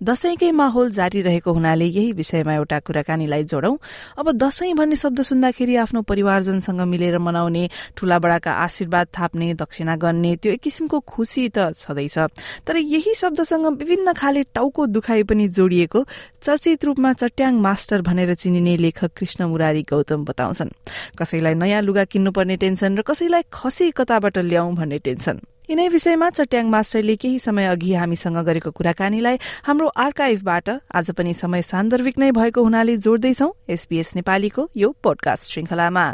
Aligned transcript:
दशैंकै 0.00 0.50
माहौल 0.54 0.90
जारी 0.92 1.20
रहेको 1.22 1.52
हुनाले 1.52 1.84
यही 1.86 2.12
विषयमा 2.12 2.54
एउटा 2.54 2.78
कुराकानीलाई 2.86 3.44
जोडौं। 3.44 3.74
अब 4.14 4.30
दशैं 4.38 4.74
भन्ने 4.78 4.96
शब्द 4.96 5.22
सुन्दाखेरि 5.22 5.74
आफ्नो 5.76 6.02
परिवारजनसँग 6.06 6.80
मिलेर 6.86 7.18
मनाउने 7.18 7.68
ठूला 7.96 8.18
बडाका 8.18 8.52
आशीर्वाद 8.64 9.06
थाप्ने 9.18 9.52
दक्षिणा 9.58 9.96
गर्ने 9.98 10.34
त्यो 10.38 10.52
एक 10.52 10.60
किसिमको 10.62 11.00
खुशी 11.02 11.48
त 11.50 11.74
छँदैछ। 11.74 12.18
तर 12.62 12.76
यही 12.78 13.14
शब्दसँग 13.14 13.66
विभिन्न 13.74 14.12
खाले 14.14 14.42
टाउको 14.54 14.86
दुखाइ 14.86 15.22
पनि 15.26 15.48
जोडिएको 15.50 16.04
चर्चित 16.46 16.84
रूपमा 16.84 17.12
चट्याङ 17.18 17.58
मास्टर 17.58 18.02
भनेर 18.06 18.34
चिनिने 18.38 18.76
लेखक 18.78 19.10
कृष्ण 19.18 19.50
मुरारी 19.50 19.82
गौतम 19.82 20.24
बताउँछन्। 20.24 20.70
कसैलाई 21.18 21.54
नयाँ 21.58 21.82
लुगा 21.82 22.04
किन्नुपर्ने 22.06 22.56
टेन्सन 22.56 22.98
र 22.98 23.02
कसैलाई 23.02 23.50
खसी 23.50 23.90
कताबाट 23.90 24.38
ल्याउँ 24.46 24.74
भन्ने 24.78 24.98
टेन्सन। 25.02 25.42
यिनै 25.68 25.86
विषयमा 25.88 26.28
चट्याङ 26.30 26.66
मास्टरले 26.72 27.14
केही 27.20 27.38
समय 27.38 27.66
अघि 27.68 27.92
हामीसँग 27.94 28.38
गरेको 28.46 28.70
कुराकानीलाई 28.70 29.36
हाम्रो 29.66 29.88
आर्काइभबाट 30.04 30.68
आज 30.96 31.10
पनि 31.12 31.34
समय 31.34 31.62
सान्दर्भिक 31.62 32.18
नै 32.18 32.30
भएको 32.30 32.64
हुनाले 32.64 32.96
जोड्दैछौ 33.04 33.48
एसपीएस 33.68 34.14
नेपालीको 34.16 34.68
यो 34.76 34.88
पोडकास्ट 35.04 35.52
श्रृंखलामा। 35.52 36.06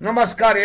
नमस्कार 0.00 0.56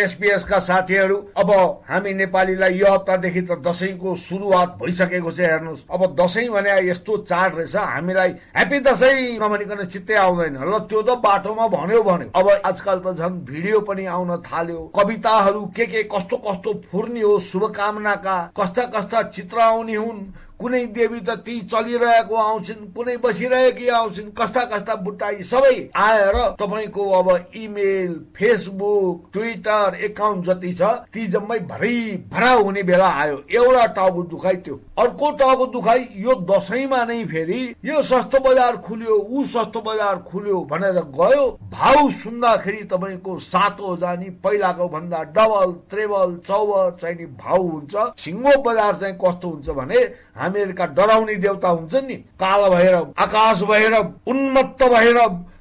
का 0.48 0.58
साथीहरू। 0.58 1.16
अब 1.36 1.50
हामी 1.88 2.12
नेपालीलाई 2.14 2.74
यो 2.74 2.92
हप्तादेखि 2.92 3.40
त 3.42 3.60
दसैँको 3.60 4.14
सुरुवात 4.16 4.68
भइसकेको 4.80 5.30
छ 5.30 5.40
हेर्नुहोस्। 5.40 5.84
अब 5.92 6.16
दसैँ 6.16 6.48
भने 6.48 6.72
यस्तो 6.88 7.16
चाड 7.20 7.54
रहेछ 7.54 7.76
हामीलाई 7.76 8.30
ह्याप्पी 8.56 8.80
दसैँ 8.80 9.36
नभनिकन 9.36 9.84
चित्तै 9.84 10.14
आउँदैन। 10.16 10.56
ल 10.56 10.78
त्यो 10.88 11.02
त 11.02 11.20
बाटोमा 11.20 11.66
भन्यो 11.68 12.02
भन्यो 12.02 12.30
अब 12.32 12.48
आजकल 12.64 12.98
त 13.04 13.12
झन् 13.12 13.44
भिडियो 13.44 13.80
पनि 13.84 14.06
आउन 14.08 14.40
थाल्यो। 14.40 14.80
कविताहरू 14.96 15.64
के 15.76 15.84
के 15.84 16.02
कस्तो 16.08 16.36
कस्तो 16.40 16.72
फुर्नी 16.88 17.20
हो 17.20 17.38
शुभकामनाका 17.42 18.36
कस्ता 18.56 18.84
कस्ता 18.88 19.22
चित्र 19.36 19.60
आउने 19.60 19.96
हुन् 19.96 20.20
कुनै 20.60 20.84
देवी 20.96 21.20
त 21.20 21.30
ती 21.44 21.54
चलिरहेको 21.68 22.34
आउँछन् 22.34 22.86
कुनै 22.96 23.16
बसिरहेकी 23.20 23.88
आउँछन् 23.92 24.30
कस्ता 24.32 24.62
कस्ता 24.72 24.94
बुट्टाई 25.04 25.42
सबै 25.44 25.76
आएर 25.94 26.36
तपाईँको 26.56 27.02
अब 27.12 27.28
इमेल 27.54 28.14
फेसबुक 28.36 29.28
ट्विटर 29.32 29.96
एकाउन्ट 30.08 30.44
जति 30.46 30.72
छ 30.72 30.82
ती 31.12 31.26
जम्मै 31.28 31.58
भरै 31.68 31.98
भरा 32.32 32.52
हुने 32.52 32.82
बेला 32.82 33.08
आयो। 33.22 33.36
एउटा 33.52 33.84
टाउको 33.96 34.22
दुखाइ 34.32 34.56
त्यो 34.64 34.80
अर्को 34.98 35.30
टाउको 35.36 35.66
दुखाइ 35.76 36.08
यो 36.24 36.34
दसैँमा 36.48 37.04
नै 37.04 37.24
फेरि 37.26 37.60
यो 37.84 38.02
सस्तो 38.02 38.40
बजार 38.48 38.76
खुल्यो 38.88 39.16
ऊ 39.28 39.44
सस्तो 39.44 39.80
बजार 39.80 40.16
खुल्यो 40.24 40.60
भनेर 40.72 41.00
गयो। 41.20 41.44
भाउ 41.68 42.08
सुन्दाखेरि 42.22 42.82
तपाईँको 42.92 43.38
सातो 43.44 43.96
जानी 43.96 44.30
पहिलाको 44.40 44.88
भन्दा 44.88 45.22
डबल 45.36 45.72
त्रेबल 45.90 46.36
चौबर 46.48 46.90
चाहिँ 47.02 47.26
भाउ 47.36 47.62
हुन्छ। 47.68 47.94
छिङ्गो 48.16 48.60
बजार 48.62 48.94
चाहिँ 48.96 49.18
कस्तो 49.20 49.48
हुन्छ 49.48 49.68
भने 49.70 50.00
हामीहरूका 50.46 50.86
डराउने 50.94 51.34
देवता 51.36 51.68
हुन्छ 51.68 51.94
नि। 52.06 52.14
कालो 52.38 52.70
भएर 52.70 52.94
आकाश 53.18 53.62
भएर 53.66 53.94
उन्मत्त 54.26 54.82
भएर 54.94 55.18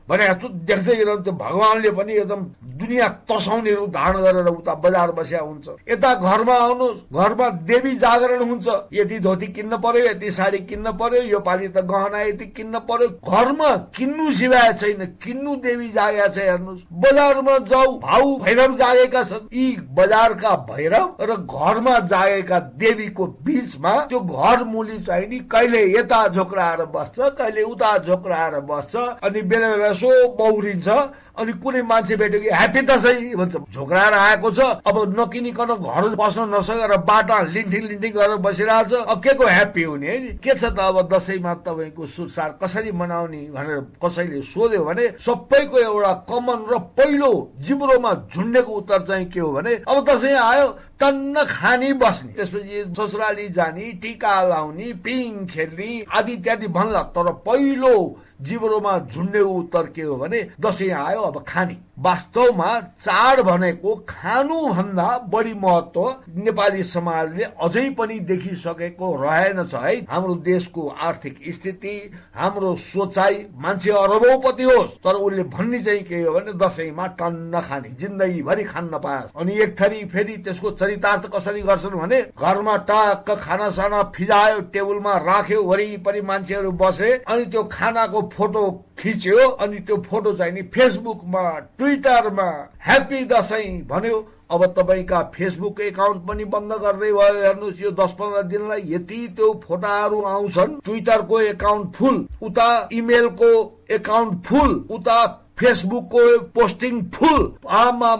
भने 0.09 0.25
देख्दै 0.69 0.95
भगवान्ले 1.33 1.89
पनि 1.91 2.13
एकदम 2.13 2.41
दुनियाँ 2.85 3.09
तर्साउने 3.25 3.71
धारण 3.89 4.21
गरेर 4.21 4.47
उता 4.47 4.73
बजार 4.77 5.11
बस्या 5.11 5.39
हुन्छ। 5.41 5.67
यता 5.89 6.13
घरमा 6.15 6.53
आउनुहोस् 6.55 6.99
घरमा 7.13 7.49
देवी 7.65 7.95
जागरण 7.97 8.41
हुन्छ। 8.49 8.67
यति 8.93 9.19
धोती 9.19 9.47
किन्न 9.47 9.77
पर्यो 9.81 10.05
यति 10.05 10.31
साडी 10.31 10.57
किन्न 10.69 10.91
पर्यो 10.93 11.21
यो 11.23 11.39
पालि 11.39 11.67
त 11.67 11.81
गहना 11.89 12.21
यति 12.21 12.45
किन्न 12.53 12.79
पर्यो। 12.85 13.09
घरमा 13.25 13.69
किन्नु 13.97 14.31
सिवाय 14.33 14.73
छैन 14.73 15.05
किन्नु 15.23 15.55
देवी 15.65 15.89
जागेका 15.89 16.27
छ 16.27 16.37
हेर्नुहोस्। 16.39 16.81
बजारमा 16.93 17.57
जाऊ 17.65 17.97
भाउ 17.99 18.35
भैरव 18.37 18.75
जागेका 18.77 19.23
छन्। 19.23 19.47
यी 19.53 19.65
बजारका 19.97 20.55
भैरव 20.69 21.07
र 21.21 21.35
घरमा 21.35 21.99
जागेका 22.05 22.59
देवीको 22.77 23.25
बिचमा 23.45 23.95
त्यो 24.05 24.19
घर 24.19 24.63
मुली 24.65 24.99
चाहिँ 24.99 25.27
नि 25.27 25.39
कहिले 25.51 25.81
यता 25.91 26.27
झोक्राएर 26.27 26.85
बस्छ 26.93 27.17
कहिले 27.37 27.63
उता 27.65 27.97
झोक्राएर 27.97 28.59
बस्छ 28.69 28.95
अनि 28.95 29.41
बेला 29.41 29.69
बेला 29.71 29.87
यसो 29.87 30.11
बौरिन्छ 30.35 30.87
अनि 31.35 31.53
कुनै 31.55 31.81
मान्छे 31.83 32.15
भेट्यो 32.15 32.39
कि 32.41 32.49
ह्याप्पी 32.75 32.81
दसैँ 32.91 33.35
भन्छ 33.35 33.55
झोक्राएर 33.71 34.13
आएको 34.13 34.51
छ। 34.51 34.59
अब 34.83 35.15
नकिनिकन 35.15 35.71
घर 35.79 36.15
बस्न 36.15 36.51
नसकेर 36.51 36.95
बाटो 37.07 37.43
लिन्ठिङ 37.47 37.83
लिन्ठिङ 37.87 38.11
गरेर 38.11 38.37
बसिरहेको 38.43 38.89
छ। 38.89 38.93
अब 39.07 39.17
के 39.23 39.33
को 39.33 39.45
ह्याप्पी 39.47 39.83
हुने 39.83 40.07
है? 40.07 40.19
के 40.43 40.53
छ 40.53 40.75
त 40.75 40.79
अब 40.79 41.07
दसैँमा 41.07 41.53
तपाईँको 41.63 42.05
सुरसार 42.05 42.59
कसरी 42.59 42.91
मनाउने 42.91 43.41
भनेर 43.55 43.79
कसैले 44.03 44.41
सोध्यो 44.43 44.83
भने 44.83 45.05
सबैको 45.15 45.77
एउटा 45.79 46.13
कमन 46.27 46.59
र 46.67 46.79
पहिलो 46.99 47.31
जिब्रोमा 47.63 48.13
झुन्डेको 48.27 48.71
उत्तर 48.73 49.01
चाहिँ 49.07 49.25
के 49.31 49.39
हो 49.39 49.51
भने 49.51 49.73
अब 49.87 50.03
दसैँ 50.09 50.35
आयो 50.35 50.67
टन्न 50.99 51.43
खानी 51.45 51.93
बस्ने। 51.93 52.33
त्यसपछि 52.33 52.83
ससुराली 52.97 53.47
जाने 53.49 53.91
टिका 54.01 54.41
लाउने 54.43 54.91
पिङ 55.03 55.45
खेल्ने 55.45 56.05
आदि 56.11 56.33
इत्यादि 56.33 56.67
भन्ला। 56.67 57.01
तर 57.15 57.31
पहिलो 57.45 57.95
जिब्रोमा 58.41 58.97
झुन्डे 58.99 59.39
उत्तर 59.39 59.85
के 59.95 60.01
हो 60.01 60.15
भने 60.17 60.41
दसैँ 60.59 60.89
आयो 60.91 61.21
अब 61.21 61.43
खाने। 61.47 61.77
वास्तवमा 61.99 62.79
चाड 62.99 63.39
भनेको 63.41 63.93
खानु 64.09 64.55
भन्दा 64.67 65.07
बढी 65.31 65.53
महत्व 65.55 66.03
नेपाली 66.37 66.83
समाजले 66.83 67.43
अझै 67.43 67.89
पनि 67.97 68.19
देखिसकेको 68.21 69.13
रहेनछ 69.15 69.73
है। 69.75 69.95
हाम्रो 70.09 70.35
देशको 70.43 70.87
आर्थिक 70.89 71.39
स्थिति 71.49 71.95
हाम्रो 72.35 72.75
सोचाइ 72.75 73.45
मान्छे 73.55 73.91
अरबौपति 73.93 74.63
होस्। 74.63 74.97
तर 75.03 75.15
उसले 75.15 75.43
भन्ने 75.55 75.79
चाहिँ 75.79 76.03
के 76.03 76.21
हो 76.21 76.33
भने 76.33 76.53
दसैँमा 76.59 77.07
टन्न 77.15 77.61
खाने 77.61 77.89
जिन्दगीभरि 77.95 78.63
खान 78.65 78.89
नपाओस् 78.93 79.35
अनि 79.35 79.59
एक 79.63 79.79
थरी 79.81 80.03
फेरि 80.05 80.37
त्यसको 80.39 80.71
चरितार्थ 80.85 81.25
कसरी 81.33 81.61
गर्छन् 81.61 81.97
भने 81.97 82.21
घरमा 82.37 82.75
टक्क 82.89 83.31
खाना 83.41 83.69
साना 83.71 84.01
फिजायो 84.15 84.59
टेबलमा 84.69 85.17
राख्यो 85.25 85.61
वरिपरि 85.63 86.21
मान्छेहरू 86.21 86.71
बसे 86.77 87.11
अनि 87.25 87.45
त्यो 87.45 87.63
खानाको 87.71 88.21
फोटो 88.33 88.63
खिच्यो 88.99 89.47
अनि 89.47 89.79
त्यो 89.81 89.97
फोटो 90.05 90.33
चाहिँ 90.33 90.53
नि 90.53 90.61
फेसबुकमा 90.69 91.49
ट्विटरमा 91.77 92.49
ह्याप्पी 92.85 93.25
दसैँ 93.25 93.81
भन्यो। 93.89 94.25
अब 94.45 94.65
तपाईँका 94.77 95.21
फेसबुक 95.35 95.79
एकाउन्ट 95.81 96.21
पनि 96.27 96.45
बन्द 96.45 96.73
गर्दै 96.81 97.11
भयो। 97.11 97.41
हेर्नुहोस् 97.43 97.81
यो 97.81 97.91
दस 97.91 98.11
पन्ध्र 98.19 98.41
दिनलाई 98.45 98.83
यति 98.87 99.27
त्यो 99.35 99.47
फोटाहरू 99.63 100.21
आउँछन्। 100.23 100.79
ट्विटरको 100.85 101.39
एकाउन्ट 101.41 101.95
फुल 101.95 102.25
उता 102.41 102.67
इमेलको 102.93 103.49
एकाउन्ट 103.89 104.45
फुल 104.45 104.71
उता 104.89 105.17
फेसबुकको 105.57 106.21
पोस्टिङ 106.55 107.01
फुल 107.13 107.41
आमा 107.71 108.11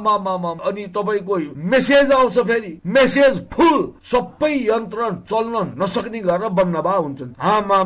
अनि 0.66 0.86
तपाईँको 0.96 1.38
मेसेज 1.72 2.12
आउँछ 2.12 2.38
फेरि। 2.48 2.72
मेसेज 2.88 3.42
फुल 3.54 3.78
सबै 4.12 4.52
यन्त्र 4.68 5.10
चल्न 5.30 5.56
नसक्ने 5.82 6.20
गरेर 6.22 6.50
बन्द 6.58 6.78
भए 6.88 6.98
हुन्छन्। 6.98 7.34
आमा 7.42 7.80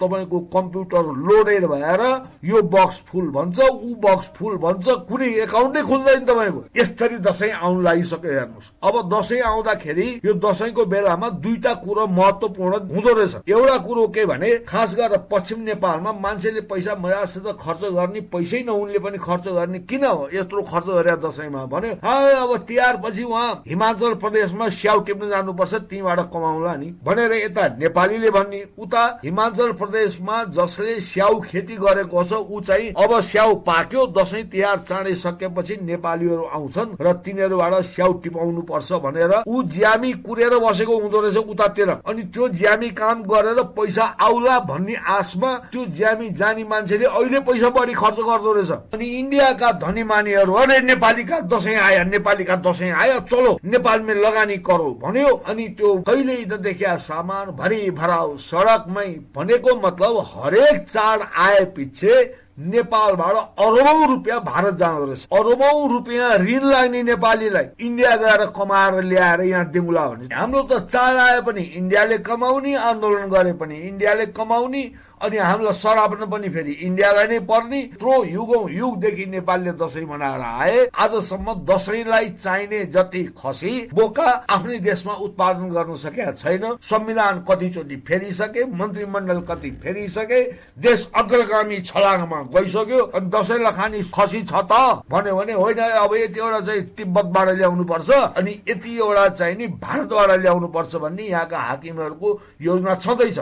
तपाईँको 0.00 0.38
कम्प्युटर 0.54 1.04
लोडेड 1.26 1.64
भएर 1.66 2.02
यो 2.44 2.62
बक्स 2.74 3.02
फुल 3.08 3.28
भन्छ 3.36 3.58
ऊ 3.60 3.94
बक्स 4.04 4.30
फुल 4.36 4.56
भन्छ। 4.64 4.86
कुनै 5.08 5.28
एकाउन्टै 5.44 5.82
खुल्दैन 5.82 6.24
तपाईँको। 6.26 6.64
यसरी 6.76 7.18
दसैँ 7.26 7.52
आउनु 7.54 7.80
लागिसक्यो 7.82 8.30
हेर्नुहोस्। 8.30 8.72
अब 8.82 8.94
दसैँ 9.12 9.40
आउँदाखेरि 9.42 10.08
यो 10.24 10.32
दसैँको 10.36 10.84
बेलामा 10.84 11.28
दुईटा 11.40 11.72
कुरो 11.84 12.06
महत्वपूर्ण 12.08 12.74
हुँदो 12.92 13.12
रहेछ। 13.14 13.34
एउटा 13.48 13.76
कुरो 13.86 14.06
के 14.08 14.24
भने 14.26 14.50
खास 14.68 14.94
गरेर 14.94 15.18
पश्चिम 15.32 15.60
नेपालमा 15.64 16.12
मान्छेले 16.12 16.60
पैसा 16.68 16.94
मजासित 17.00 17.46
खर्च 17.60 17.84
गर्ने 17.96 18.20
पैसै 18.32 18.62
उनले 18.68 18.98
पनि 18.98 19.18
खर्च 19.18 19.48
गर्ने? 19.48 19.78
किन 19.80 20.04
यत्रो 20.34 20.62
खर्च 20.62 20.86
गरे 20.88 21.16
दसैँमा? 21.18 21.64
भन्यो 21.66 21.92
अब 22.36 22.56
तिहार 22.68 22.96
पछि 23.04 23.22
उहाँ 23.24 23.62
हिमाचल 23.66 24.14
प्रदेशमा 24.16 24.68
स्याउ 24.70 25.00
टिप्न 25.06 25.28
जानुपर्छ 25.28 25.74
त्यहीँबाट 25.74 26.20
कमाउला 26.32 26.74
नि। 26.76 26.88
भनेर 27.04 27.32
यता 27.34 27.66
नेपालीले 27.78 28.30
भन्ने 28.30 28.62
उता 28.78 29.04
हिमाचल 29.24 29.72
प्रदेशमा 29.80 30.42
जसले 30.56 31.00
स्याउ 31.02 31.40
खेती 31.42 31.76
गरेको 31.76 32.24
छ 32.24 32.32
ऊ 32.40 32.60
चाहिँ 32.60 32.92
अब 32.96 33.20
स्याउ 33.22 33.54
पाक्यो 33.66 34.06
दसैँ 34.16 34.44
तिहार 34.50 34.78
चाँडै 34.88 35.14
सकेपछि 35.16 35.76
नेपालीहरू 35.82 36.44
आउँछन् 36.54 36.96
र 37.00 37.12
तिनीहरूबाट 37.24 37.74
स्याउ 37.86 38.12
टिपाउनु 38.22 38.62
पर्छ 38.68 38.92
भनेर 39.04 39.32
ऊ 39.46 39.62
ज्यामी 39.68 40.12
कुरेर 40.26 40.58
बसेको 40.58 40.98
हुँदो 40.98 41.20
रहेछ 41.20 41.36
उतातिर। 41.36 41.90
अनि 42.06 42.22
त्यो 42.26 42.48
ज्यामी 42.56 42.90
काम 42.96 43.22
गरेर 43.24 43.62
पैसा 43.76 44.04
आउला 44.20 44.58
भन्ने 44.66 44.94
आशमा 45.08 45.52
त्यो 45.72 45.84
ज्यामी 45.96 46.28
जाने 46.36 46.64
मान्छेले 46.64 47.06
अहिले 47.06 47.40
पैसा 47.40 47.68
बढी 47.70 47.94
खर्च 47.94 48.18
गर्दो 48.20 48.52
रहेछ 48.56 48.94
अनि 48.94 49.06
इन्डियाका 49.18 49.70
धनीमानीहरू 49.84 50.52
अरे 50.62 50.80
नेपालीका 50.82 51.40
दसैँ 51.52 51.76
आयो 51.78 52.04
नेपालीका 52.10 52.56
दसैँ 52.66 52.90
आयो 52.94 53.20
चलो 53.30 53.58
नेपालमै 53.64 54.14
लगानी 54.16 54.56
करो 54.68 54.90
भन्यो। 55.02 55.34
अनि 55.48 55.68
त्यो 55.76 55.94
कहिल्यै 56.08 56.44
नदेखिया 56.46 56.96
सामान 57.02 57.46
भरि 57.60 57.90
भराउ 57.92 58.36
सडकमै 58.40 59.08
भनेको 59.36 59.76
मतलब 59.80 60.24
हरेक 60.32 60.82
चाड 60.88 61.20
आए 61.36 61.64
पछि 61.76 62.16
नेपालबाट 62.56 63.36
अरबौँ 63.60 64.06
रुपियाँ 64.08 64.38
भारत 64.42 64.74
जाँदो 64.80 65.04
रहेछ। 65.04 65.26
अरबौँ 65.32 65.88
रुपियाँ 65.88 66.30
ऋण 66.38 66.62
लाग्ने 66.64 67.02
नेपालीलाई 67.02 67.66
इन्डिया 67.86 68.14
गएर 68.16 68.44
कमाएर 68.56 69.02
ल्याएर 69.04 69.40
यहाँ 69.42 69.70
दिउँला 69.70 70.06
भने। 70.08 70.34
हाम्रो 70.34 70.62
त 70.62 70.80
चाड 70.88 71.16
आए 71.16 71.40
पनि 71.44 71.62
इन्डियाले 71.76 72.18
कमाउने 72.24 72.74
आन्दोलन 72.74 73.28
गरे 73.28 73.52
पनि 73.60 73.76
इन्डियाले 73.88 74.26
कमाउने 74.32 74.82
अनि 75.20 75.36
हामीलाई 75.38 75.72
सराप्न 75.72 76.26
पनि 76.28 76.48
फेरि 76.48 76.72
इन्डियालाई 76.86 77.26
नै 77.26 77.38
पर्ने 77.48 77.80
त्रो 77.96 78.14
युगौँ 78.26 78.70
युगदेखि 78.70 79.26
नेपालले 79.26 79.72
दसैँ 79.74 80.04
मनाएर 80.04 80.40
आए। 80.40 80.84
आजसम्म 80.94 81.54
दसैँलाई 81.64 82.28
चाहिने 82.36 82.84
जति 82.86 83.22
खसी 83.38 83.72
बोका 83.94 84.28
आफ्नै 84.50 84.78
देशमा 84.78 85.14
उत्पादन 85.26 85.68
गर्न 85.70 85.94
सकेका 85.96 86.32
छैन। 86.32 86.64
संविधान 86.82 87.44
कतिचोटि 87.48 87.96
फेरिसके 88.06 88.64
मन्त्रीमण्डल 88.76 89.40
कति 89.50 89.70
फेरिसके 89.82 90.42
देश 90.78 91.08
अग्रगामी 91.16 91.80
छलाङमा 91.82 92.42
गइसक्यो। 92.54 93.00
अनि 93.16 93.26
दसैँलाई 93.30 93.72
खाने 93.72 94.02
खसी 94.14 94.42
छ 94.42 94.54
त? 94.68 95.02
भन्यो 95.10 95.36
भने 95.36 95.52
होइन 95.54 95.78
अब 95.78 96.14
यतिवटा 96.14 96.60
चाहिँ 96.60 96.82
तिब्बतबाट 96.96 97.48
ल्याउनु 97.56 97.84
पर्छ 97.84 98.10
अनि 98.10 98.62
यतिवटा 98.68 99.28
चाहिँ 99.28 99.56
नि 99.56 99.66
भारतबाट 99.80 100.30
ल्याउनु 100.40 100.68
पर्छ 100.68 100.96
भन्ने 100.96 101.22
यहाँका 101.24 101.58
हाकिमहरूको 101.58 102.40
योजना 102.60 102.94
छँदैछ। 102.94 103.38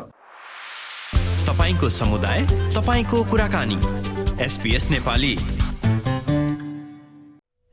तपाईँको 1.44 1.88
समुदाय 1.90 2.40
तपाईँको 2.74 3.18
कुराकानी। 3.30 3.78
एसपिएस 4.44 4.90
नेपाली। 4.90 5.34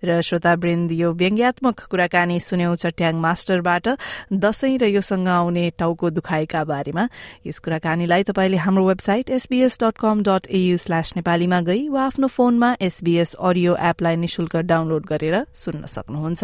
र 0.03 0.21
श्रोतावृन्द 0.21 0.91
यो 0.91 1.11
व्यङ्ग्यात्मक 1.13 1.79
कुराकानी 1.87 2.39
सुन्यौ 2.39 2.75
चट्याङ 2.75 3.15
मास्टरबाट 3.21 3.87
दशैं 4.33 4.77
र 4.81 4.85
योसँग 4.87 5.27
आउने 5.27 5.65
टाउको 5.77 6.09
दुखाइका 6.09 6.63
बारेमा। 6.63 7.07
यस 7.47 7.59
कुराकानीलाई 7.59 8.23
तपाईँले 8.23 8.57
हाम्रो 8.57 8.83
website 8.87 9.29
SBS 9.29 9.77
dot 9.81 9.95
com 10.01 10.23
dot 10.25 10.49
AU 10.49 10.77
slash 10.77 11.13
नेपालीमा 11.15 11.61
गई 11.61 11.87
वा 11.89 12.01
आफ्नो 12.05 12.27
फोनमा 12.27 12.75
एसबीएस 12.81 13.33
अडियो 13.39 13.77
एपलाई 13.79 14.15
निशुल्क 14.17 14.55
डाउनलोड 14.67 15.05
गरेर 15.05 15.45
सुन्न 15.53 15.85
सक्नुहुन्छ। 15.85 16.43